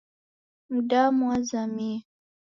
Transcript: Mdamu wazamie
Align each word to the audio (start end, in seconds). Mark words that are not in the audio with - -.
Mdamu 0.69 1.29
wazamie 1.29 2.03